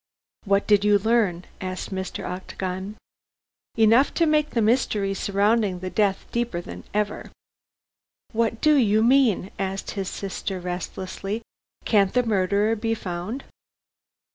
"What 0.45 0.65
did 0.65 0.83
you 0.83 0.97
learn?" 0.97 1.45
asked 1.61 1.93
Mr. 1.93 2.25
Octagon. 2.27 2.97
"Enough 3.77 4.15
to 4.15 4.25
make 4.25 4.49
the 4.49 4.59
mystery 4.63 5.13
surrounding 5.13 5.77
the 5.77 5.91
death 5.91 6.25
deeper 6.31 6.59
than 6.59 6.83
ever." 6.91 7.29
"What 8.31 8.61
do 8.61 8.77
you 8.77 9.03
mean?" 9.03 9.51
asked 9.59 9.91
his 9.91 10.09
sister, 10.09 10.59
restlessly. 10.59 11.43
"Can't 11.85 12.13
the 12.15 12.23
murderer 12.23 12.75
be 12.75 12.95
found?" 12.95 13.43